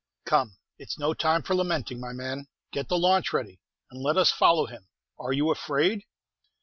"Come, 0.25 0.57
it's 0.79 0.97
no 0.97 1.13
time 1.13 1.43
for 1.43 1.53
lamenting, 1.53 1.99
my 1.99 2.11
man; 2.11 2.47
get 2.71 2.89
the 2.89 2.97
launch 2.97 3.31
ready, 3.31 3.59
and 3.91 4.01
let 4.01 4.17
us 4.17 4.31
follow 4.31 4.65
him. 4.65 4.87
Are 5.19 5.31
you 5.31 5.51
afraid?" 5.51 6.05